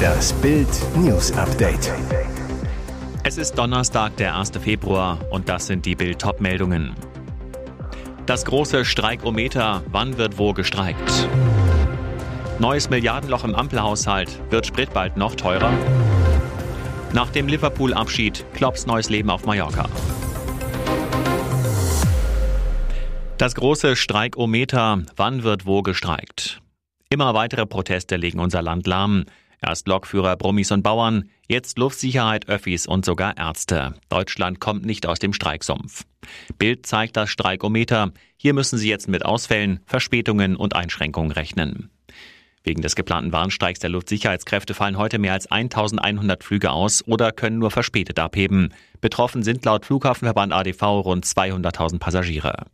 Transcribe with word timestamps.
Das 0.00 0.32
Bild 0.34 0.68
News 0.96 1.32
Update. 1.32 1.92
Es 3.22 3.38
ist 3.38 3.54
Donnerstag, 3.54 4.16
der 4.16 4.36
1. 4.36 4.52
Februar 4.60 5.18
und 5.30 5.48
das 5.48 5.66
sind 5.66 5.86
die 5.86 5.94
Bild 5.94 6.24
meldungen 6.40 6.94
Das 8.26 8.44
große 8.44 8.84
Streikometer, 8.84 9.82
wann 9.90 10.16
wird 10.18 10.38
wo 10.38 10.52
gestreikt? 10.52 11.28
Neues 12.58 12.90
Milliardenloch 12.90 13.44
im 13.44 13.54
Ampelhaushalt, 13.54 14.40
wird 14.50 14.66
Sprit 14.66 14.92
bald 14.92 15.16
noch 15.16 15.34
teurer? 15.34 15.72
Nach 17.12 17.30
dem 17.30 17.48
Liverpool-Abschied, 17.48 18.44
Klopps 18.54 18.86
neues 18.86 19.10
Leben 19.10 19.30
auf 19.30 19.44
Mallorca. 19.46 19.88
Das 23.38 23.54
große 23.54 23.96
Streikometer, 23.96 25.02
wann 25.16 25.42
wird 25.42 25.64
wo 25.64 25.82
gestreikt? 25.82 26.59
Immer 27.12 27.34
weitere 27.34 27.66
Proteste 27.66 28.14
legen 28.14 28.38
unser 28.38 28.62
Land 28.62 28.86
lahm. 28.86 29.24
Erst 29.60 29.88
Lokführer, 29.88 30.36
Brummis 30.36 30.70
und 30.70 30.84
Bauern, 30.84 31.28
jetzt 31.48 31.76
Luftsicherheit, 31.76 32.48
Öffis 32.48 32.86
und 32.86 33.04
sogar 33.04 33.36
Ärzte. 33.36 33.94
Deutschland 34.08 34.60
kommt 34.60 34.86
nicht 34.86 35.06
aus 35.06 35.18
dem 35.18 35.32
Streiksumpf. 35.32 36.04
Bild 36.56 36.86
zeigt 36.86 37.16
das 37.16 37.28
Streikometer. 37.28 38.12
Hier 38.36 38.54
müssen 38.54 38.78
sie 38.78 38.88
jetzt 38.88 39.08
mit 39.08 39.24
Ausfällen, 39.24 39.80
Verspätungen 39.86 40.54
und 40.54 40.76
Einschränkungen 40.76 41.32
rechnen. 41.32 41.90
Wegen 42.62 42.80
des 42.80 42.94
geplanten 42.94 43.32
Warnstreiks 43.32 43.80
der 43.80 43.90
Luftsicherheitskräfte 43.90 44.74
fallen 44.74 44.96
heute 44.96 45.18
mehr 45.18 45.32
als 45.32 45.50
1100 45.50 46.44
Flüge 46.44 46.70
aus 46.70 47.04
oder 47.08 47.32
können 47.32 47.58
nur 47.58 47.72
verspätet 47.72 48.20
abheben. 48.20 48.72
Betroffen 49.00 49.42
sind 49.42 49.64
laut 49.64 49.84
Flughafenverband 49.84 50.52
ADV 50.52 50.82
rund 50.82 51.26
200.000 51.26 51.98
Passagiere. 51.98 52.66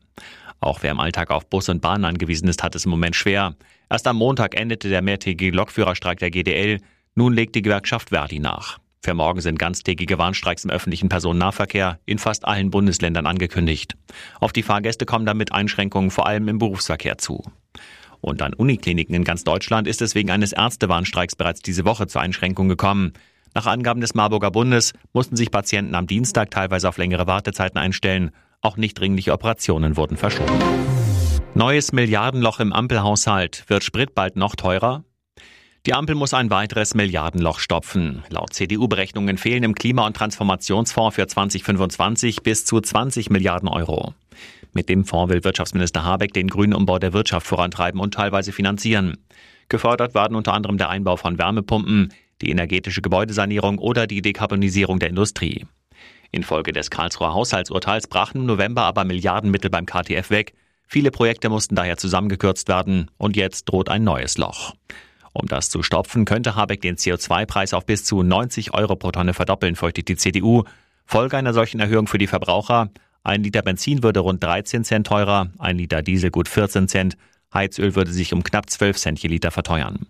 Auch 0.61 0.83
wer 0.83 0.91
im 0.91 1.01
Alltag 1.01 1.31
auf 1.31 1.47
Bus 1.49 1.69
und 1.69 1.83
Bahn 1.83 2.05
angewiesen 2.05 2.49
ist, 2.49 2.63
hat 2.63 2.75
es 2.75 2.85
im 2.85 2.91
Moment 2.91 3.17
schwer. 3.17 3.55
Erst 3.91 4.07
am 4.07 4.17
Montag 4.17 4.55
endete 4.55 4.89
der 4.89 5.03
mehrtägige 5.03 5.57
Lokführerstreik 5.57 6.19
der 6.19 6.31
GDL. 6.31 6.81
Nun 7.15 7.33
legt 7.33 7.55
die 7.55 7.63
Gewerkschaft 7.63 8.11
Verdi 8.11 8.39
nach. 8.39 8.79
Für 9.07 9.15
morgen 9.15 9.41
sind 9.41 9.59
ganztägige 9.59 10.19
Warnstreiks 10.19 10.65
im 10.65 10.71
öffentlichen 10.71 11.09
Personennahverkehr 11.09 12.01
in 12.07 12.19
fast 12.19 12.45
allen 12.45 12.71
Bundesländern 12.71 13.27
angekündigt. 13.27 13.97
Auf 14.41 14.53
die 14.53 14.65
Fahrgäste 14.65 15.07
kommen 15.07 15.27
damit 15.27 15.53
Einschränkungen 15.53 16.11
vor 16.11 16.27
allem 16.27 16.49
im 16.49 16.59
Berufsverkehr 16.59 17.17
zu. 17.17 17.45
Und 18.21 18.43
an 18.43 18.55
Unikliniken 18.55 19.15
in 19.15 19.23
ganz 19.23 19.45
Deutschland 19.45 19.87
ist 19.87 20.03
es 20.03 20.17
wegen 20.17 20.33
eines 20.33 20.53
Ärztewarnstreiks 20.53 21.37
bereits 21.37 21.61
diese 21.61 21.85
Woche 21.85 22.09
zur 22.09 22.21
Einschränkung 22.23 22.69
gekommen. 22.69 23.13
Nach 23.55 23.67
Angaben 23.67 24.01
des 24.01 24.15
Marburger 24.15 24.51
Bundes 24.51 24.93
mussten 25.13 25.37
sich 25.37 25.53
Patienten 25.53 25.95
am 25.95 26.09
Dienstag 26.09 26.51
teilweise 26.51 26.89
auf 26.89 26.99
längere 26.99 27.29
Wartezeiten 27.29 27.79
einstellen. 27.79 28.33
Auch 28.61 28.77
nicht 28.77 28.99
dringliche 28.99 29.33
Operationen 29.33 29.97
wurden 29.97 30.17
verschoben. 30.17 30.53
Neues 31.55 31.93
Milliardenloch 31.93 32.61
im 32.61 32.73
Ampelhaushalt. 32.73 33.65
Wird 33.69 33.85
Sprit 33.85 34.15
bald 34.15 34.37
noch 34.37 34.57
teurer? 34.57 35.05
Die 35.87 35.95
Ampel 35.95 36.17
muss 36.17 36.35
ein 36.35 36.51
weiteres 36.51 36.95
Milliardenloch 36.95 37.61
stopfen. 37.61 38.25
Laut 38.29 38.53
CDU-Berechnungen 38.53 39.39
fehlen 39.39 39.63
im 39.63 39.75
Klima- 39.77 40.05
und 40.05 40.17
Transformationsfonds 40.17 41.15
für 41.15 41.27
2025 41.29 42.43
bis 42.43 42.65
zu 42.65 42.81
20 42.81 43.31
Milliarden 43.31 43.69
Euro. 43.69 44.13
Mit 44.73 44.89
dem 44.89 45.05
Fonds 45.05 45.33
will 45.33 45.45
Wirtschaftsminister 45.45 46.05
Habeck 46.05 46.35
den 46.35 46.49
grünen 46.49 46.75
Umbau 46.75 46.99
der 46.99 47.13
Wirtschaft 47.13 47.47
vorantreiben 47.47 48.01
und 48.01 48.15
teilweise 48.15 48.51
finanzieren. 48.51 49.17
Gefördert 49.69 50.15
werden 50.15 50.37
unter 50.37 50.55
anderem 50.55 50.77
der 50.77 50.91
Einbau 50.91 51.17
von 51.17 51.39
Wärmepumpen, 51.39 52.13
die 52.43 52.51
energetische 52.51 53.01
Gebäudesanierung 53.01 53.79
oder 53.79 54.07
die 54.07 54.23
Dekarbonisierung 54.23 54.99
der 54.99 55.09
Industrie. 55.09 55.67
Infolge 56.37 56.73
des 56.73 56.91
Karlsruher 56.91 57.35
Haushaltsurteils 57.35 58.07
brachen 58.07 58.43
im 58.43 58.47
November 58.47 58.83
aber 58.83 59.05
Milliardenmittel 59.05 59.71
beim 59.71 59.87
KTF 59.87 60.31
weg. 60.31 60.55
Viele 60.87 61.11
Projekte 61.11 61.49
mussten 61.49 61.75
daher 61.75 61.97
zusammengekürzt 61.97 62.69
werden 62.69 63.11
und 63.19 63.37
jetzt 63.37 63.65
droht 63.65 63.89
ein 63.89 64.05
neues 64.05 64.39
Loch. 64.39 64.75
Um 65.33 65.49
das 65.49 65.69
zu 65.69 65.83
stopfen, 65.83 66.25
könnte 66.25 66.55
Habeck 66.55 66.81
den 66.81 66.97
CO2-Preis 66.97 67.75
auf 67.75 67.85
bis 67.85 68.05
zu 68.05 68.23
90 68.23 68.73
Euro 68.75 68.95
pro 68.95 69.11
Tonne 69.11 69.35
verdoppeln, 69.35 69.75
fürchtet 69.75 70.09
die 70.09 70.17
CDU. 70.17 70.63
Folge 71.05 71.37
einer 71.37 71.53
solchen 71.53 71.81
Erhöhung 71.81 72.07
für 72.07 72.19
die 72.19 72.29
Verbraucher 72.29 72.91
ein 73.27 73.43
Liter 73.43 73.63
Benzin 73.63 74.05
würde 74.05 74.21
rund 74.21 74.45
13 74.45 74.85
Cent 74.85 75.09
teurer, 75.09 75.51
ein 75.59 75.79
Liter 75.79 76.01
Diesel 76.01 76.31
gut 76.31 76.47
14 76.49 76.87
Cent, 76.87 77.17
Heizöl 77.53 77.97
würde 77.97 78.13
sich 78.13 78.33
um 78.33 78.45
knapp 78.45 78.71
12 78.71 78.97
Cent 78.97 79.19
je 79.19 79.29
Liter 79.29 79.51
verteuern. 79.51 80.07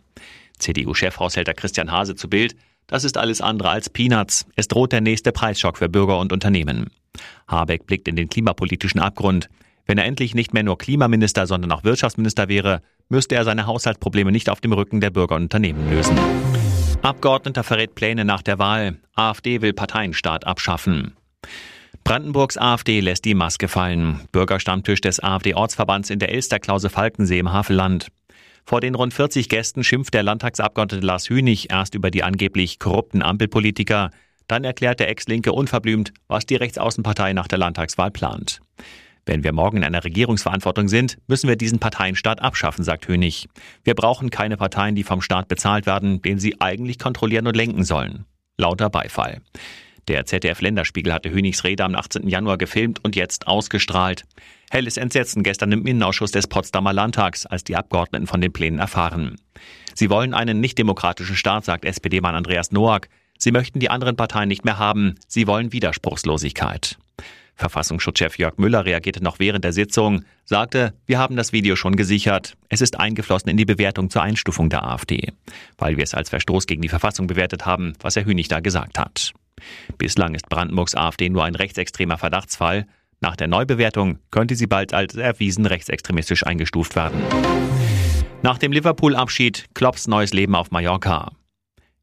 CDU-Chefhaushälter 0.58 1.54
Christian 1.54 1.90
Hase 1.90 2.14
zu 2.14 2.28
Bild, 2.28 2.56
das 2.86 3.04
ist 3.04 3.18
alles 3.18 3.40
andere 3.40 3.70
als 3.70 3.90
Peanuts. 3.90 4.46
Es 4.54 4.68
droht 4.68 4.92
der 4.92 5.00
nächste 5.00 5.32
Preisschock 5.32 5.78
für 5.78 5.88
Bürger 5.88 6.18
und 6.18 6.32
Unternehmen. 6.32 6.90
Habeck 7.48 7.86
blickt 7.86 8.08
in 8.08 8.16
den 8.16 8.28
klimapolitischen 8.28 9.00
Abgrund. 9.00 9.48
Wenn 9.86 9.98
er 9.98 10.04
endlich 10.04 10.34
nicht 10.34 10.52
mehr 10.52 10.62
nur 10.62 10.78
Klimaminister, 10.78 11.46
sondern 11.46 11.72
auch 11.72 11.84
Wirtschaftsminister 11.84 12.48
wäre, 12.48 12.82
müsste 13.08 13.34
er 13.34 13.44
seine 13.44 13.66
Haushaltsprobleme 13.66 14.32
nicht 14.32 14.50
auf 14.50 14.60
dem 14.60 14.72
Rücken 14.72 15.00
der 15.00 15.10
Bürger 15.10 15.36
und 15.36 15.42
Unternehmen 15.42 15.90
lösen. 15.90 16.16
Abgeordneter 17.02 17.62
verrät 17.62 17.94
Pläne 17.94 18.24
nach 18.24 18.42
der 18.42 18.58
Wahl. 18.58 18.96
AfD 19.14 19.62
will 19.62 19.72
Parteienstaat 19.72 20.46
abschaffen. 20.46 21.16
Brandenburgs 22.02 22.56
AfD 22.56 23.00
lässt 23.00 23.24
die 23.24 23.34
Maske 23.34 23.68
fallen. 23.68 24.20
Bürgerstammtisch 24.32 25.00
des 25.00 25.22
AfD-Ortsverbands 25.22 26.10
in 26.10 26.18
der 26.18 26.32
Elsterklause 26.32 26.88
Falkensee 26.88 27.38
im 27.38 27.52
Havelland. 27.52 28.08
Vor 28.68 28.80
den 28.80 28.96
rund 28.96 29.14
40 29.14 29.48
Gästen 29.48 29.84
schimpft 29.84 30.12
der 30.12 30.24
Landtagsabgeordnete 30.24 31.06
Lars 31.06 31.30
Hünig 31.30 31.70
erst 31.70 31.94
über 31.94 32.10
die 32.10 32.24
angeblich 32.24 32.80
korrupten 32.80 33.22
Ampelpolitiker. 33.22 34.10
Dann 34.48 34.64
erklärt 34.64 34.98
der 34.98 35.08
Ex-Linke 35.08 35.52
unverblümt, 35.52 36.12
was 36.26 36.46
die 36.46 36.56
Rechtsaußenpartei 36.56 37.32
nach 37.32 37.46
der 37.46 37.58
Landtagswahl 37.58 38.10
plant. 38.10 38.60
Wenn 39.24 39.44
wir 39.44 39.52
morgen 39.52 39.76
in 39.76 39.84
einer 39.84 40.02
Regierungsverantwortung 40.02 40.88
sind, 40.88 41.16
müssen 41.28 41.48
wir 41.48 41.54
diesen 41.54 41.78
Parteienstaat 41.78 42.42
abschaffen, 42.42 42.82
sagt 42.82 43.06
Hönig. 43.06 43.48
Wir 43.84 43.94
brauchen 43.94 44.30
keine 44.30 44.56
Parteien, 44.56 44.96
die 44.96 45.04
vom 45.04 45.22
Staat 45.22 45.46
bezahlt 45.46 45.86
werden, 45.86 46.20
den 46.20 46.40
sie 46.40 46.60
eigentlich 46.60 46.98
kontrollieren 46.98 47.46
und 47.46 47.56
lenken 47.56 47.84
sollen. 47.84 48.24
Lauter 48.56 48.90
Beifall. 48.90 49.42
Der 50.08 50.24
ZDF-Länderspiegel 50.24 51.12
hatte 51.12 51.30
Hönigs 51.30 51.64
Rede 51.64 51.84
am 51.84 51.96
18. 51.96 52.28
Januar 52.28 52.58
gefilmt 52.58 53.04
und 53.04 53.16
jetzt 53.16 53.48
ausgestrahlt. 53.48 54.24
Helles 54.70 54.96
Entsetzen 54.96 55.42
gestern 55.42 55.72
im 55.72 55.84
Innenausschuss 55.84 56.30
des 56.30 56.46
Potsdamer 56.46 56.92
Landtags, 56.92 57.44
als 57.44 57.64
die 57.64 57.76
Abgeordneten 57.76 58.26
von 58.26 58.40
den 58.40 58.52
Plänen 58.52 58.78
erfahren. 58.78 59.36
Sie 59.94 60.08
wollen 60.08 60.34
einen 60.34 60.60
nicht-demokratischen 60.60 61.36
Staat, 61.36 61.64
sagt 61.64 61.84
SPD-Mann 61.84 62.36
Andreas 62.36 62.70
Noack. 62.70 63.08
Sie 63.38 63.50
möchten 63.50 63.80
die 63.80 63.90
anderen 63.90 64.16
Parteien 64.16 64.48
nicht 64.48 64.64
mehr 64.64 64.78
haben. 64.78 65.16
Sie 65.26 65.46
wollen 65.46 65.72
Widerspruchslosigkeit. 65.72 66.98
Verfassungsschutzchef 67.56 68.38
Jörg 68.38 68.58
Müller 68.58 68.84
reagierte 68.84 69.24
noch 69.24 69.38
während 69.38 69.64
der 69.64 69.72
Sitzung, 69.72 70.24
sagte, 70.44 70.92
wir 71.06 71.18
haben 71.18 71.36
das 71.36 71.52
Video 71.52 71.74
schon 71.74 71.96
gesichert. 71.96 72.56
Es 72.68 72.82
ist 72.82 73.00
eingeflossen 73.00 73.48
in 73.48 73.56
die 73.56 73.64
Bewertung 73.64 74.10
zur 74.10 74.22
Einstufung 74.22 74.68
der 74.68 74.84
AfD, 74.84 75.32
weil 75.78 75.96
wir 75.96 76.04
es 76.04 76.14
als 76.14 76.28
Verstoß 76.28 76.66
gegen 76.66 76.82
die 76.82 76.90
Verfassung 76.90 77.26
bewertet 77.26 77.64
haben, 77.64 77.94
was 78.00 78.14
Herr 78.14 78.26
Hünig 78.26 78.48
da 78.48 78.60
gesagt 78.60 78.98
hat. 78.98 79.32
Bislang 79.98 80.34
ist 80.34 80.48
Brandenburgs 80.48 80.94
AfD 80.94 81.28
nur 81.28 81.44
ein 81.44 81.54
rechtsextremer 81.54 82.18
Verdachtsfall. 82.18 82.86
Nach 83.20 83.36
der 83.36 83.48
Neubewertung 83.48 84.18
könnte 84.30 84.54
sie 84.54 84.66
bald 84.66 84.92
als 84.92 85.14
erwiesen 85.14 85.66
rechtsextremistisch 85.66 86.46
eingestuft 86.46 86.96
werden. 86.96 87.22
Nach 88.42 88.58
dem 88.58 88.72
Liverpool-Abschied 88.72 89.66
Klopps 89.74 90.06
neues 90.06 90.32
Leben 90.32 90.54
auf 90.54 90.70
Mallorca. 90.70 91.32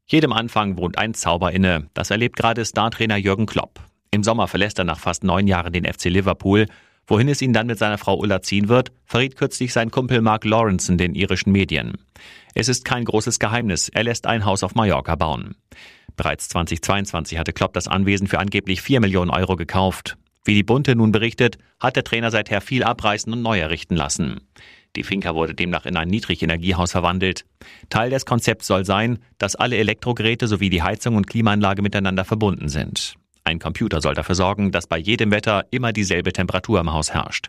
Jedem 0.06 0.32
Anfang 0.32 0.76
wohnt 0.76 0.98
ein 0.98 1.14
Zauber 1.14 1.52
inne. 1.52 1.88
Das 1.94 2.10
erlebt 2.10 2.36
gerade 2.36 2.64
Startrainer 2.64 3.16
Jürgen 3.16 3.46
Klopp. 3.46 3.80
Im 4.10 4.22
Sommer 4.22 4.48
verlässt 4.48 4.78
er 4.78 4.84
nach 4.84 4.98
fast 4.98 5.24
neun 5.24 5.46
Jahren 5.46 5.72
den 5.72 5.84
FC 5.84 6.04
Liverpool. 6.04 6.66
Wohin 7.06 7.28
es 7.28 7.42
ihn 7.42 7.52
dann 7.52 7.66
mit 7.66 7.78
seiner 7.78 7.98
Frau 7.98 8.18
Ulla 8.18 8.42
ziehen 8.42 8.68
wird, 8.68 8.92
verriet 9.04 9.36
kürzlich 9.36 9.72
sein 9.72 9.90
Kumpel 9.90 10.20
Mark 10.20 10.44
Lawrenson 10.44 10.98
den 10.98 11.14
irischen 11.14 11.52
Medien. 11.52 11.94
Es 12.54 12.68
ist 12.68 12.84
kein 12.84 13.04
großes 13.04 13.38
Geheimnis, 13.38 13.88
er 13.88 14.04
lässt 14.04 14.26
ein 14.26 14.44
Haus 14.44 14.62
auf 14.62 14.74
Mallorca 14.74 15.14
bauen. 15.16 15.56
Bereits 16.16 16.48
2022 16.48 17.38
hatte 17.38 17.52
Klopp 17.52 17.72
das 17.72 17.88
Anwesen 17.88 18.26
für 18.26 18.38
angeblich 18.38 18.82
4 18.82 19.00
Millionen 19.00 19.30
Euro 19.30 19.56
gekauft. 19.56 20.16
Wie 20.44 20.54
die 20.54 20.62
Bunte 20.62 20.94
nun 20.94 21.10
berichtet, 21.10 21.58
hat 21.80 21.96
der 21.96 22.04
Trainer 22.04 22.30
seither 22.30 22.60
viel 22.60 22.84
abreißen 22.84 23.32
und 23.32 23.42
neu 23.42 23.58
errichten 23.58 23.96
lassen. 23.96 24.40
Die 24.96 25.02
Finca 25.02 25.34
wurde 25.34 25.54
demnach 25.54 25.86
in 25.86 25.96
ein 25.96 26.08
Niedrigenergiehaus 26.08 26.92
verwandelt. 26.92 27.44
Teil 27.88 28.10
des 28.10 28.26
Konzepts 28.26 28.66
soll 28.66 28.84
sein, 28.84 29.18
dass 29.38 29.56
alle 29.56 29.76
Elektrogeräte 29.76 30.46
sowie 30.46 30.70
die 30.70 30.82
Heizung 30.82 31.16
und 31.16 31.26
Klimaanlage 31.26 31.82
miteinander 31.82 32.24
verbunden 32.24 32.68
sind. 32.68 33.14
Ein 33.42 33.58
Computer 33.58 34.00
soll 34.00 34.14
dafür 34.14 34.34
sorgen, 34.34 34.70
dass 34.70 34.86
bei 34.86 34.96
jedem 34.96 35.30
Wetter 35.30 35.66
immer 35.70 35.92
dieselbe 35.92 36.32
Temperatur 36.32 36.80
im 36.80 36.92
Haus 36.92 37.12
herrscht. 37.12 37.48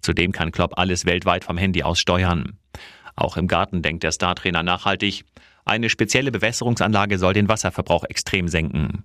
Zudem 0.00 0.32
kann 0.32 0.50
Klopp 0.50 0.78
alles 0.78 1.06
weltweit 1.06 1.44
vom 1.44 1.56
Handy 1.56 1.82
aus 1.82 2.00
steuern. 2.00 2.58
Auch 3.16 3.36
im 3.36 3.48
Garten 3.48 3.82
denkt 3.82 4.02
der 4.02 4.12
Startrainer 4.12 4.62
nachhaltig. 4.62 5.24
Eine 5.64 5.88
spezielle 5.88 6.32
Bewässerungsanlage 6.32 7.18
soll 7.18 7.34
den 7.34 7.48
Wasserverbrauch 7.48 8.04
extrem 8.04 8.48
senken. 8.48 9.04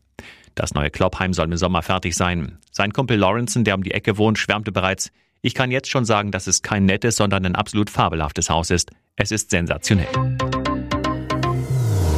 Das 0.56 0.74
neue 0.74 0.90
Kloppheim 0.90 1.34
soll 1.34 1.52
im 1.52 1.58
Sommer 1.58 1.82
fertig 1.82 2.16
sein. 2.16 2.58
Sein 2.72 2.94
Kumpel 2.94 3.18
Lawrenson, 3.18 3.64
der 3.64 3.76
um 3.76 3.84
die 3.84 3.92
Ecke 3.92 4.18
wohnt, 4.18 4.40
schwärmte 4.40 4.72
bereits, 4.72 5.12
ich 5.42 5.54
kann 5.54 5.70
jetzt 5.70 5.90
schon 5.90 6.06
sagen, 6.06 6.32
dass 6.32 6.48
es 6.48 6.64
kein 6.64 6.86
nettes, 6.86 7.18
sondern 7.18 7.46
ein 7.46 7.56
absolut 7.56 7.90
fabelhaftes 7.90 8.50
Haus 8.50 8.72
ist. 8.72 8.90
Es 9.16 9.32
ist 9.32 9.52
sensationell. 9.52 10.08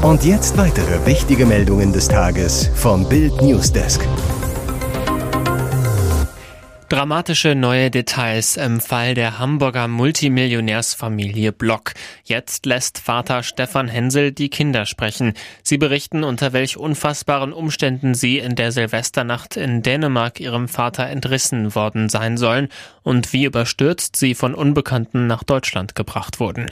Und 0.01 0.23
jetzt 0.23 0.57
weitere 0.57 1.05
wichtige 1.05 1.45
Meldungen 1.45 1.91
des 1.91 2.07
Tages 2.07 2.69
vom 2.75 3.09
Bild 3.09 3.41
Newsdesk. 3.41 4.07
Dramatische 6.89 7.53
neue 7.53 7.91
Details 7.91 8.55
im 8.55 8.79
Fall 8.79 9.13
der 9.13 9.39
Hamburger 9.39 9.89
Multimillionärsfamilie 9.89 11.51
Block. 11.51 11.93
Jetzt 12.23 12.65
lässt 12.65 12.99
Vater 12.99 13.43
Stefan 13.43 13.89
Hensel 13.89 14.31
die 14.31 14.47
Kinder 14.47 14.85
sprechen. 14.85 15.33
Sie 15.63 15.77
berichten, 15.77 16.23
unter 16.23 16.53
welch 16.53 16.77
unfassbaren 16.77 17.51
Umständen 17.51 18.13
sie 18.13 18.37
in 18.37 18.55
der 18.55 18.71
Silvesternacht 18.71 19.57
in 19.57 19.83
Dänemark 19.83 20.39
ihrem 20.39 20.69
Vater 20.69 21.07
entrissen 21.07 21.75
worden 21.75 22.07
sein 22.07 22.37
sollen 22.37 22.69
und 23.03 23.33
wie 23.33 23.43
überstürzt 23.43 24.15
sie 24.15 24.33
von 24.33 24.55
Unbekannten 24.55 25.27
nach 25.27 25.43
Deutschland 25.43 25.93
gebracht 25.93 26.39
wurden. 26.39 26.71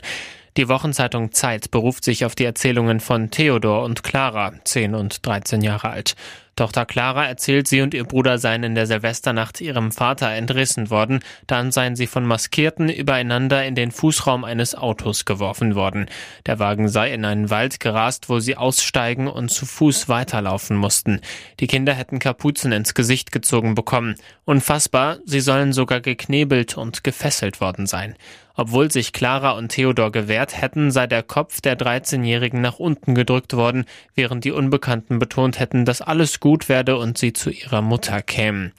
Die 0.56 0.70
Wochenzeitung 0.70 1.32
Zeit 1.32 1.70
beruft 1.70 2.04
sich 2.04 2.24
auf 2.24 2.34
die 2.34 2.46
Erzählungen 2.46 3.00
von 3.00 3.30
Theodor 3.30 3.84
und 3.84 4.02
Clara, 4.02 4.54
10 4.64 4.94
und 4.94 5.26
13 5.26 5.60
Jahre 5.60 5.90
alt. 5.90 6.16
Tochter 6.56 6.86
Clara 6.86 7.26
erzählt, 7.26 7.68
sie 7.68 7.82
und 7.82 7.92
ihr 7.92 8.04
Bruder 8.04 8.38
seien 8.38 8.62
in 8.62 8.74
der 8.74 8.86
Silvesternacht 8.86 9.60
ihrem 9.60 9.92
Vater 9.92 10.30
entrissen 10.30 10.88
worden, 10.88 11.20
dann 11.46 11.70
seien 11.70 11.96
sie 11.96 12.06
von 12.06 12.24
Maskierten 12.24 12.88
übereinander 12.88 13.62
in 13.66 13.74
den 13.74 13.90
Fußraum 13.90 14.42
eines 14.42 14.74
Autos 14.74 15.26
geworfen 15.26 15.74
worden. 15.74 16.06
Der 16.46 16.58
Wagen 16.58 16.88
sei 16.88 17.12
in 17.12 17.26
einen 17.26 17.50
Wald 17.50 17.78
gerast, 17.78 18.30
wo 18.30 18.38
sie 18.38 18.56
aussteigen 18.56 19.28
und 19.28 19.50
zu 19.50 19.66
Fuß 19.66 20.08
weiterlaufen 20.08 20.78
mussten. 20.78 21.20
Die 21.60 21.66
Kinder 21.66 21.92
hätten 21.92 22.20
Kapuzen 22.20 22.72
ins 22.72 22.94
Gesicht 22.94 23.32
gezogen 23.32 23.74
bekommen. 23.74 24.14
Unfassbar, 24.46 25.18
sie 25.26 25.40
sollen 25.40 25.74
sogar 25.74 26.00
geknebelt 26.00 26.78
und 26.78 27.04
gefesselt 27.04 27.60
worden 27.60 27.86
sein. 27.86 28.16
Obwohl 28.58 28.90
sich 28.90 29.12
Clara 29.12 29.50
und 29.50 29.68
Theodor 29.68 30.10
gewehrt 30.10 30.60
hätten, 30.60 30.90
sei 30.90 31.06
der 31.06 31.22
Kopf 31.22 31.60
der 31.60 31.78
13-Jährigen 31.78 32.62
nach 32.62 32.78
unten 32.78 33.14
gedrückt 33.14 33.52
worden, 33.52 33.84
während 34.14 34.44
die 34.44 34.50
Unbekannten 34.50 35.18
betont 35.18 35.58
hätten, 35.58 35.84
dass 35.84 36.00
alles 36.00 36.40
gut 36.40 36.45
werde 36.68 36.96
und 36.96 37.18
sie 37.18 37.32
zu 37.32 37.50
ihrer 37.50 37.82
Mutter 37.82 38.22
kämen. 38.22 38.72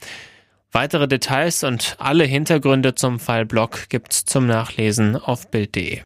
Weitere 0.72 1.08
Details 1.08 1.64
und 1.64 1.96
alle 1.98 2.24
Hintergründe 2.24 2.94
zum 2.94 3.18
Fall 3.18 3.46
Block 3.46 3.88
gibt's 3.88 4.24
zum 4.24 4.46
Nachlesen 4.46 5.16
auf 5.16 5.50
Bild.de. 5.50 6.02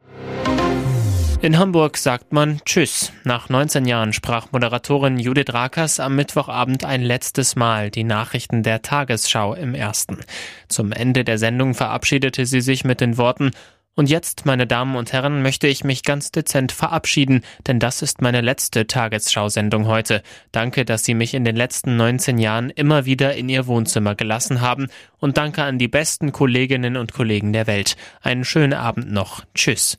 In 1.41 1.59
Hamburg 1.59 1.97
sagt 1.97 2.33
man 2.33 2.61
Tschüss. 2.65 3.13
Nach 3.25 3.49
19 3.49 3.85
Jahren 3.85 4.13
sprach 4.13 4.53
Moderatorin 4.53 5.19
Judith 5.19 5.53
Rakers 5.53 5.99
am 5.99 6.15
Mittwochabend 6.15 6.85
ein 6.85 7.03
letztes 7.03 7.57
Mal 7.57 7.91
die 7.91 8.05
Nachrichten 8.05 8.63
der 8.63 8.83
Tagesschau 8.83 9.55
im 9.55 9.75
ersten. 9.75 10.21
Zum 10.69 10.93
Ende 10.93 11.25
der 11.25 11.39
Sendung 11.39 11.75
verabschiedete 11.75 12.47
sie 12.47 12.61
sich 12.61 12.85
mit 12.85 13.01
den 13.01 13.19
Worten 13.19 13.51
und 13.95 14.09
jetzt, 14.09 14.47
meine 14.47 14.67
Damen 14.67 14.97
und 14.97 15.13
Herren, 15.13 15.43
möchte 15.43 15.67
ich 15.67 15.85
mich 15.85 16.03
ganz 16.03 16.33
dezent 16.33 16.73
verabschieden, 16.73 17.43
denn 17.67 17.79
das 17.79 18.01
ist 18.01 18.23
meine 18.23 18.41
letzte 18.41 18.87
Tagesschau-Sendung 18.87 19.87
heute. 19.87 20.23
Danke, 20.51 20.87
dass 20.87 21.05
Sie 21.05 21.13
mich 21.13 21.35
in 21.35 21.45
den 21.45 21.57
letzten 21.57 21.97
19 21.97 22.39
Jahren 22.39 22.71
immer 22.71 23.05
wieder 23.05 23.35
in 23.35 23.51
Ihr 23.51 23.67
Wohnzimmer 23.67 24.15
gelassen 24.15 24.63
haben 24.63 24.89
und 25.19 25.37
danke 25.37 25.63
an 25.63 25.79
die 25.79 25.89
besten 25.89 26.33
Kolleginnen 26.33 26.97
und 26.97 27.13
Kollegen 27.13 27.53
der 27.53 27.67
Welt. 27.67 27.97
Einen 28.23 28.45
schönen 28.45 28.73
Abend 28.73 29.13
noch. 29.13 29.45
Tschüss. 29.55 29.99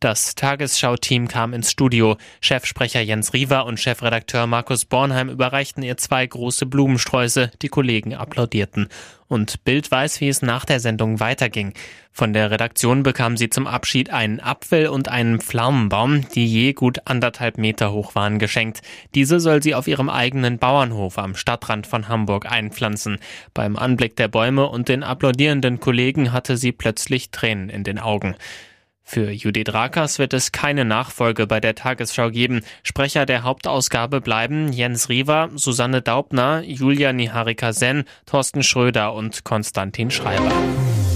Das 0.00 0.36
Tagesschau-Team 0.36 1.26
kam 1.26 1.52
ins 1.52 1.72
Studio. 1.72 2.18
Chefsprecher 2.40 3.00
Jens 3.00 3.32
Riewer 3.32 3.66
und 3.66 3.80
Chefredakteur 3.80 4.46
Markus 4.46 4.84
Bornheim 4.84 5.28
überreichten 5.28 5.82
ihr 5.82 5.96
zwei 5.96 6.24
große 6.24 6.66
Blumensträuße. 6.66 7.50
Die 7.62 7.68
Kollegen 7.68 8.14
applaudierten. 8.14 8.86
Und 9.26 9.64
Bild 9.64 9.90
weiß, 9.90 10.20
wie 10.20 10.28
es 10.28 10.40
nach 10.40 10.64
der 10.64 10.78
Sendung 10.78 11.18
weiterging. 11.18 11.74
Von 12.12 12.32
der 12.32 12.52
Redaktion 12.52 13.02
bekam 13.02 13.36
sie 13.36 13.50
zum 13.50 13.66
Abschied 13.66 14.10
einen 14.10 14.38
Apfel 14.38 14.86
und 14.86 15.08
einen 15.08 15.40
Pflaumenbaum, 15.40 16.28
die 16.28 16.46
je 16.46 16.74
gut 16.74 17.00
anderthalb 17.06 17.58
Meter 17.58 17.90
hoch 17.90 18.14
waren, 18.14 18.38
geschenkt. 18.38 18.82
Diese 19.16 19.40
soll 19.40 19.64
sie 19.64 19.74
auf 19.74 19.88
ihrem 19.88 20.10
eigenen 20.10 20.60
Bauernhof 20.60 21.18
am 21.18 21.34
Stadtrand 21.34 21.88
von 21.88 22.06
Hamburg 22.06 22.46
einpflanzen. 22.46 23.18
Beim 23.52 23.76
Anblick 23.76 24.14
der 24.14 24.28
Bäume 24.28 24.68
und 24.68 24.88
den 24.88 25.02
applaudierenden 25.02 25.80
Kollegen 25.80 26.32
hatte 26.32 26.56
sie 26.56 26.70
plötzlich 26.70 27.32
Tränen 27.32 27.68
in 27.68 27.82
den 27.82 27.98
Augen. 27.98 28.36
Für 29.10 29.30
Judith 29.30 29.72
Rakers 29.72 30.18
wird 30.18 30.34
es 30.34 30.52
keine 30.52 30.84
Nachfolge 30.84 31.46
bei 31.46 31.60
der 31.60 31.74
Tagesschau 31.74 32.30
geben. 32.30 32.60
Sprecher 32.82 33.24
der 33.24 33.42
Hauptausgabe 33.42 34.20
bleiben 34.20 34.70
Jens 34.70 35.08
Riewer, 35.08 35.48
Susanne 35.54 36.02
Daubner, 36.02 36.60
Julia 36.62 37.14
Niharika-Sen, 37.14 38.04
Thorsten 38.26 38.62
Schröder 38.62 39.14
und 39.14 39.44
Konstantin 39.44 40.10
Schreiber. 40.10 40.52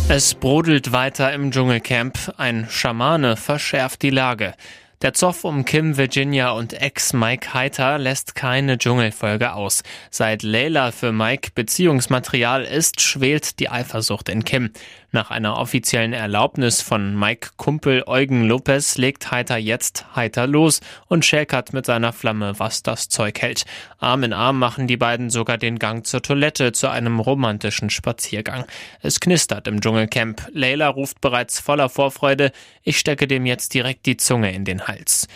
Es 0.09 0.35
brodelt 0.35 0.93
weiter 0.93 1.35
im 1.35 1.51
Dschungelcamp. 1.51 2.33
Ein 2.39 2.67
Schamane 2.71 3.37
verschärft 3.37 4.01
die 4.01 4.09
Lage. 4.09 4.55
Der 5.03 5.15
Zoff 5.15 5.43
um 5.43 5.65
Kim 5.65 5.97
Virginia 5.97 6.53
und 6.53 6.75
Ex 6.75 7.13
Mike 7.13 7.53
Heiter 7.53 7.99
lässt 7.99 8.37
keine 8.37 8.79
Dschungelfolge 8.79 9.53
aus. 9.53 9.83
Seit 10.13 10.45
Layla 10.45 10.93
für 10.93 11.11
Mike 11.11 11.51
Beziehungsmaterial 11.57 12.63
ist, 12.63 13.01
schwelt 13.01 13.59
die 13.59 13.69
Eifersucht 13.69 14.29
in 14.29 14.45
Kim. 14.45 14.71
Nach 15.15 15.31
einer 15.31 15.59
offiziellen 15.59 16.15
Erlaubnis 16.15 16.81
von 16.81 17.15
Mike 17.19 17.51
Kumpel 17.59 18.03
Eugen 18.07 18.45
Lopez 18.45 18.97
legt 18.97 19.31
Heiter 19.31 19.59
jetzt 19.59 20.07
Heiter 20.17 20.47
los 20.47 20.81
und 21.07 21.27
schäkert 21.27 21.75
mit 21.75 21.85
seiner 21.85 22.15
Flamme, 22.15 22.59
was 22.59 22.83
das 22.83 23.11
Zeug 23.11 23.39
hält. 23.43 23.67
Arm 23.99 24.23
in 24.23 24.33
Arm 24.33 24.59
machen 24.59 24.87
die 24.87 24.97
beiden 24.97 25.29
sogar 25.29 25.59
den 25.59 25.79
Gang 25.79 26.07
zur 26.07 26.23
Toilette 26.23 26.73
zu 26.73 26.89
einem 26.89 27.21
romantischen 27.21 27.91
Spaziergang. 27.91 28.65
Es 29.03 29.21
knistert 29.21 29.67
im 29.69 29.83
Dschungelcamp. 29.83 30.49
Layla 30.55 30.89
ruft 30.89 31.21
bereits 31.21 31.61
voller 31.61 31.91
Vorfreude, 31.91 32.51
ich 32.83 32.99
stecke 32.99 33.29
dem 33.29 33.45
jetzt 33.45 33.75
direkt 33.75 34.07
die 34.07 34.17
Zunge 34.17 34.55
in 34.55 34.65
den 34.65 34.89
Hals. 34.89 35.29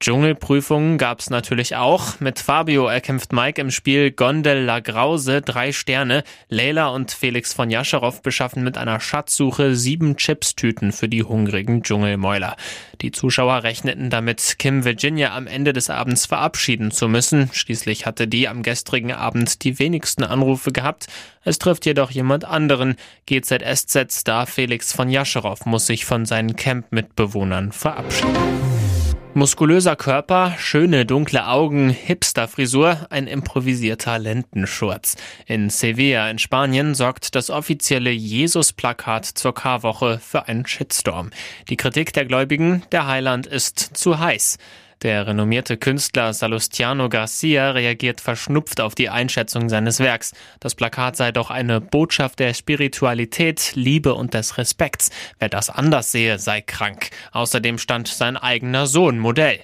Dschungelprüfungen 0.00 0.96
gab's 0.96 1.28
natürlich 1.28 1.74
auch. 1.74 2.20
Mit 2.20 2.38
Fabio 2.38 2.86
erkämpft 2.86 3.32
Mike 3.32 3.60
im 3.60 3.72
Spiel 3.72 4.12
Gondel 4.12 4.62
La 4.64 4.78
Grause 4.78 5.42
drei 5.42 5.72
Sterne. 5.72 6.22
Leila 6.48 6.88
und 6.88 7.10
Felix 7.10 7.52
von 7.52 7.68
Jascherow 7.68 8.22
beschaffen 8.22 8.62
mit 8.62 8.78
einer 8.78 9.00
Schatzsuche 9.00 9.74
sieben 9.74 10.16
Chipstüten 10.16 10.92
für 10.92 11.08
die 11.08 11.24
hungrigen 11.24 11.82
Dschungelmäuler. 11.82 12.54
Die 13.00 13.10
Zuschauer 13.10 13.64
rechneten 13.64 14.08
damit, 14.08 14.54
Kim 14.60 14.84
Virginia 14.84 15.34
am 15.34 15.48
Ende 15.48 15.72
des 15.72 15.90
Abends 15.90 16.26
verabschieden 16.26 16.92
zu 16.92 17.08
müssen. 17.08 17.50
Schließlich 17.52 18.06
hatte 18.06 18.28
die 18.28 18.46
am 18.46 18.62
gestrigen 18.62 19.12
Abend 19.12 19.64
die 19.64 19.80
wenigsten 19.80 20.22
Anrufe 20.22 20.70
gehabt. 20.70 21.08
Es 21.42 21.58
trifft 21.58 21.86
jedoch 21.86 22.12
jemand 22.12 22.44
anderen. 22.44 22.94
GZSZ-Star 23.26 24.46
Felix 24.46 24.92
von 24.92 25.10
Jascherow 25.10 25.66
muss 25.66 25.86
sich 25.86 26.04
von 26.04 26.24
seinen 26.24 26.54
Camp-Mitbewohnern 26.54 27.72
verabschieden. 27.72 28.97
Muskulöser 29.34 29.94
Körper, 29.94 30.54
schöne 30.58 31.06
dunkle 31.06 31.46
Augen, 31.46 31.90
Hipster-Frisur, 31.90 33.06
ein 33.10 33.26
improvisierter 33.26 34.18
Lendenschurz. 34.18 35.16
In 35.46 35.70
Sevilla 35.70 36.28
in 36.30 36.38
Spanien 36.38 36.94
sorgt 36.94 37.34
das 37.34 37.50
offizielle 37.50 38.10
Jesus-Plakat 38.10 39.26
zur 39.26 39.54
Karwoche 39.54 40.18
für 40.18 40.48
einen 40.48 40.66
Shitstorm. 40.66 41.30
Die 41.68 41.76
Kritik 41.76 42.12
der 42.12 42.24
Gläubigen, 42.24 42.82
der 42.90 43.06
Heiland 43.06 43.46
ist 43.46 43.78
zu 43.78 44.18
heiß. 44.18 44.58
Der 45.02 45.28
renommierte 45.28 45.76
Künstler 45.76 46.32
Salustiano 46.32 47.08
Garcia 47.08 47.70
reagiert 47.70 48.20
verschnupft 48.20 48.80
auf 48.80 48.96
die 48.96 49.08
Einschätzung 49.08 49.68
seines 49.68 50.00
Werks. 50.00 50.32
Das 50.58 50.74
Plakat 50.74 51.16
sei 51.16 51.30
doch 51.30 51.50
eine 51.50 51.80
Botschaft 51.80 52.40
der 52.40 52.52
Spiritualität, 52.52 53.72
Liebe 53.76 54.14
und 54.14 54.34
des 54.34 54.58
Respekts. 54.58 55.10
Wer 55.38 55.50
das 55.50 55.70
anders 55.70 56.10
sehe, 56.10 56.40
sei 56.40 56.62
krank. 56.62 57.10
Außerdem 57.30 57.78
stand 57.78 58.08
sein 58.08 58.36
eigener 58.36 58.88
Sohn 58.88 59.20
Modell. 59.20 59.60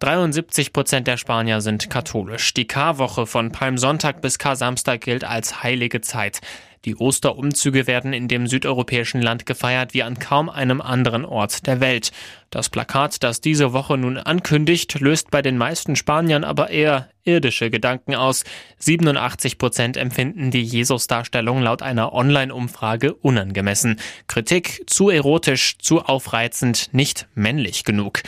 73 0.00 0.72
Prozent 0.72 1.06
der 1.06 1.18
Spanier 1.18 1.60
sind 1.60 1.90
katholisch. 1.90 2.54
Die 2.54 2.66
Karwoche 2.66 3.26
von 3.26 3.52
Palmsonntag 3.52 4.22
bis 4.22 4.38
Kar-Samstag 4.38 5.02
gilt 5.02 5.24
als 5.24 5.62
heilige 5.62 6.00
Zeit. 6.00 6.40
Die 6.86 6.96
Osterumzüge 6.96 7.86
werden 7.86 8.14
in 8.14 8.26
dem 8.26 8.46
südeuropäischen 8.46 9.20
Land 9.20 9.44
gefeiert 9.44 9.92
wie 9.92 10.02
an 10.02 10.18
kaum 10.18 10.48
einem 10.48 10.80
anderen 10.80 11.26
Ort 11.26 11.66
der 11.66 11.80
Welt. 11.80 12.12
Das 12.48 12.70
Plakat, 12.70 13.22
das 13.22 13.42
diese 13.42 13.74
Woche 13.74 13.98
nun 13.98 14.16
ankündigt, 14.16 14.98
löst 15.00 15.30
bei 15.30 15.42
den 15.42 15.58
meisten 15.58 15.96
Spaniern 15.96 16.44
aber 16.44 16.70
eher 16.70 17.10
irdische 17.24 17.68
Gedanken 17.68 18.14
aus. 18.14 18.44
87 18.78 19.58
Prozent 19.58 19.98
empfinden 19.98 20.50
die 20.50 20.62
Jesus-Darstellung 20.62 21.60
laut 21.60 21.82
einer 21.82 22.14
Online-Umfrage 22.14 23.12
unangemessen. 23.12 24.00
Kritik 24.28 24.82
zu 24.86 25.10
erotisch, 25.10 25.76
zu 25.76 26.00
aufreizend, 26.00 26.88
nicht 26.94 27.28
männlich 27.34 27.84
genug. 27.84 28.22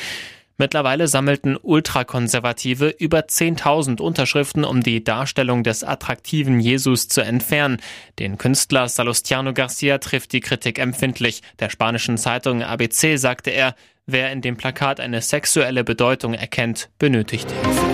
Mittlerweile 0.62 1.08
sammelten 1.08 1.58
Ultrakonservative 1.60 2.94
über 3.00 3.22
10.000 3.22 4.00
Unterschriften, 4.00 4.64
um 4.64 4.80
die 4.80 5.02
Darstellung 5.02 5.64
des 5.64 5.82
attraktiven 5.82 6.60
Jesus 6.60 7.08
zu 7.08 7.20
entfernen. 7.20 7.78
Den 8.20 8.38
Künstler 8.38 8.86
Salustiano 8.86 9.54
Garcia 9.54 9.98
trifft 9.98 10.32
die 10.32 10.38
Kritik 10.38 10.78
empfindlich. 10.78 11.42
Der 11.58 11.68
spanischen 11.68 12.16
Zeitung 12.16 12.62
ABC 12.62 13.16
sagte 13.16 13.50
er, 13.50 13.74
wer 14.06 14.30
in 14.30 14.40
dem 14.40 14.56
Plakat 14.56 15.00
eine 15.00 15.20
sexuelle 15.20 15.82
Bedeutung 15.82 16.32
erkennt, 16.32 16.90
benötigt 16.96 17.50
Hilfe. 17.50 17.92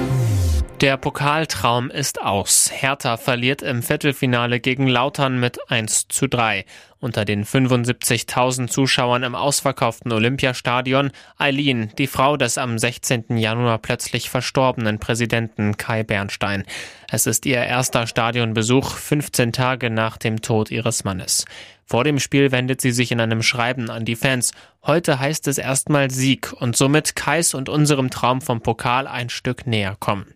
Der 0.83 0.97
Pokaltraum 0.97 1.91
ist 1.91 2.23
aus. 2.23 2.71
Hertha 2.73 3.17
verliert 3.17 3.63
im 3.63 3.83
Viertelfinale 3.83 4.61
gegen 4.61 4.87
Lautern 4.87 5.41
mit 5.41 5.59
1 5.69 6.07
zu 6.07 6.29
3. 6.29 6.67
Unter 7.01 7.25
den 7.25 7.45
75.000 7.45 8.67
Zuschauern 8.67 9.23
im 9.23 9.37
ausverkauften 9.37 10.11
Olympiastadion 10.11 11.13
Eileen, 11.37 11.93
die 11.97 12.09
Frau 12.09 12.37
des 12.37 12.59
am 12.59 12.77
16. 12.77 13.37
Januar 13.37 13.79
plötzlich 13.79 14.29
verstorbenen 14.31 14.99
Präsidenten 14.99 15.77
Kai 15.77 16.03
Bernstein. 16.03 16.65
Es 17.09 17.29
ist 17.29 17.47
ihr 17.47 17.59
erster 17.59 18.09
Stadionbesuch 18.09 18.97
15 18.97 19.53
Tage 19.53 19.91
nach 19.91 20.17
dem 20.17 20.43
Tod 20.43 20.73
ihres 20.73 21.05
Mannes. 21.05 21.45
Vor 21.85 22.03
dem 22.03 22.19
Spiel 22.19 22.51
wendet 22.51 22.81
sie 22.81 22.91
sich 22.91 23.13
in 23.13 23.21
einem 23.21 23.45
Schreiben 23.45 23.91
an 23.91 24.05
die 24.05 24.17
Fans. 24.17 24.51
Heute 24.85 25.21
heißt 25.21 25.47
es 25.47 25.59
erstmal 25.59 26.11
Sieg 26.11 26.53
und 26.53 26.77
somit 26.77 27.15
Kais 27.15 27.55
und 27.55 27.69
unserem 27.69 28.11
Traum 28.11 28.41
vom 28.41 28.61
Pokal 28.61 29.07
ein 29.07 29.29
Stück 29.29 29.69
näher 29.69 29.97
kommen. 30.01 30.27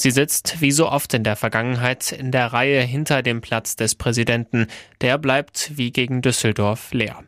Sie 0.00 0.12
sitzt, 0.12 0.60
wie 0.60 0.70
so 0.70 0.88
oft 0.88 1.12
in 1.12 1.24
der 1.24 1.34
Vergangenheit, 1.34 2.12
in 2.12 2.30
der 2.30 2.52
Reihe 2.52 2.80
hinter 2.82 3.20
dem 3.20 3.40
Platz 3.40 3.74
des 3.74 3.96
Präsidenten. 3.96 4.68
Der 5.00 5.18
bleibt 5.18 5.76
wie 5.76 5.90
gegen 5.90 6.22
Düsseldorf 6.22 6.92
leer. 6.92 7.24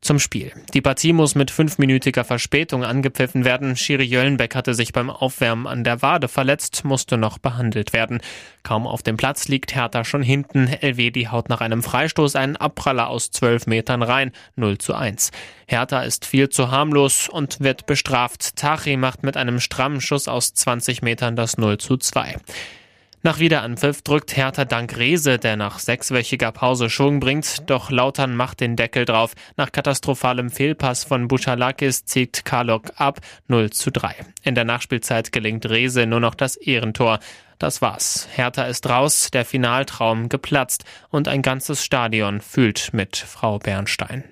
Zum 0.00 0.20
Spiel. 0.20 0.52
Die 0.74 0.80
Partie 0.80 1.12
muss 1.12 1.34
mit 1.34 1.50
fünfminütiger 1.50 2.22
Verspätung 2.22 2.84
angepfiffen 2.84 3.44
werden. 3.44 3.74
Schiri 3.74 4.04
Jöllenbeck 4.04 4.54
hatte 4.54 4.72
sich 4.74 4.92
beim 4.92 5.10
Aufwärmen 5.10 5.66
an 5.66 5.82
der 5.82 6.02
Wade 6.02 6.28
verletzt, 6.28 6.84
musste 6.84 7.18
noch 7.18 7.38
behandelt 7.38 7.92
werden. 7.92 8.20
Kaum 8.62 8.86
auf 8.86 9.02
dem 9.02 9.16
Platz 9.16 9.48
liegt 9.48 9.74
Hertha 9.74 10.04
schon 10.04 10.22
hinten. 10.22 10.68
Elvedi 10.68 11.24
haut 11.24 11.48
nach 11.48 11.60
einem 11.60 11.82
Freistoß 11.82 12.36
einen 12.36 12.56
Abpraller 12.56 13.08
aus 13.08 13.32
zwölf 13.32 13.66
Metern 13.66 14.02
rein. 14.02 14.30
0 14.54 14.78
zu 14.78 14.94
1. 14.94 15.32
Hertha 15.66 16.02
ist 16.02 16.24
viel 16.24 16.48
zu 16.48 16.70
harmlos 16.70 17.28
und 17.28 17.58
wird 17.58 17.86
bestraft. 17.86 18.54
Tachi 18.54 18.96
macht 18.96 19.24
mit 19.24 19.36
einem 19.36 19.58
strammen 19.58 20.00
Schuss 20.00 20.28
aus 20.28 20.54
20 20.54 21.02
Metern 21.02 21.34
das 21.34 21.58
0 21.58 21.78
zu 21.78 21.96
2. 21.96 22.36
Nach 23.22 23.40
Wiederanpfiff 23.40 24.02
drückt 24.02 24.36
Hertha 24.36 24.64
dank 24.64 24.96
Rese, 24.96 25.38
der 25.38 25.56
nach 25.56 25.80
sechswöchiger 25.80 26.52
Pause 26.52 26.88
Schwung 26.88 27.18
bringt, 27.18 27.68
doch 27.68 27.90
Lautern 27.90 28.36
macht 28.36 28.60
den 28.60 28.76
Deckel 28.76 29.04
drauf. 29.04 29.34
Nach 29.56 29.72
katastrophalem 29.72 30.50
Fehlpass 30.50 31.02
von 31.02 31.26
Buchalakis 31.26 32.04
zieht 32.04 32.44
Karlok 32.44 32.92
ab 32.96 33.18
0 33.48 33.70
zu 33.70 33.90
3. 33.90 34.14
In 34.44 34.54
der 34.54 34.64
Nachspielzeit 34.64 35.32
gelingt 35.32 35.68
Rese 35.68 36.06
nur 36.06 36.20
noch 36.20 36.36
das 36.36 36.54
Ehrentor. 36.56 37.18
Das 37.58 37.82
war's. 37.82 38.28
Hertha 38.32 38.64
ist 38.64 38.88
raus, 38.88 39.30
der 39.32 39.44
Finaltraum 39.44 40.28
geplatzt 40.28 40.84
und 41.10 41.26
ein 41.26 41.42
ganzes 41.42 41.84
Stadion 41.84 42.40
fühlt 42.40 42.90
mit 42.92 43.16
Frau 43.16 43.58
Bernstein. 43.58 44.22